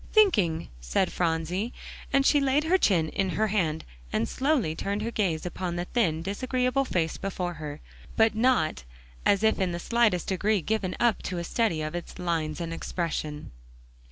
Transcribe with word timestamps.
"Thinking," 0.13 0.69
said 0.79 1.11
Phronsie; 1.13 1.73
and 2.11 2.25
she 2.25 2.41
laid 2.41 2.63
her 2.63 2.79
chin 2.79 3.09
in 3.09 3.29
her 3.37 3.49
hand, 3.49 3.85
and 4.11 4.27
slowly 4.27 4.73
turned 4.73 5.03
her 5.03 5.11
gaze 5.11 5.45
upon 5.45 5.75
the 5.75 5.85
thin, 5.85 6.23
disagreeable 6.23 6.85
face 6.85 7.17
before 7.17 7.53
her, 7.61 7.81
but 8.17 8.33
not 8.33 8.83
as 9.27 9.43
if 9.43 9.59
in 9.59 9.73
the 9.73 9.79
slightest 9.79 10.25
degree 10.25 10.59
given 10.61 10.95
up 10.99 11.21
to 11.21 11.37
a 11.37 11.43
study 11.43 11.83
of 11.83 11.93
its 11.93 12.17
lines 12.17 12.59
and 12.59 12.73
expression. 12.73 13.51